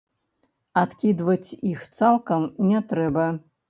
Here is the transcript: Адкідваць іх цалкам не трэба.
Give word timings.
Адкідваць 0.83 1.55
іх 1.75 1.87
цалкам 2.01 2.53
не 2.75 2.87
трэба. 2.93 3.33